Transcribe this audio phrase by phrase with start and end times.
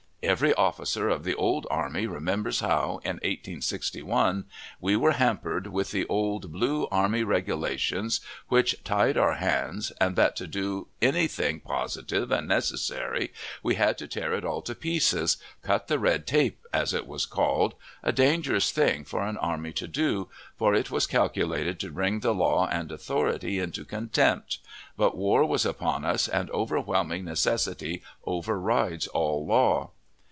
[0.23, 4.45] Every officer of the old army remembers how, in 1861,
[4.79, 10.35] we were hampered with the old blue army regulations, which tied our hands, and that
[10.35, 13.33] to do any thing positive and necessary
[13.63, 17.25] we had to tear it all to pieces cut the red tape, as it was
[17.25, 17.73] called,
[18.03, 22.33] a dangerous thing for an army to do, for it was calculated to bring the
[22.33, 24.59] law and authority into contempt;
[24.95, 29.89] but war was upon us, and overwhelming necessity overrides all law.